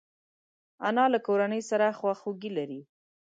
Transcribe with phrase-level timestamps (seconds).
[0.87, 2.81] انا له کورنۍ سره خواخوږي لري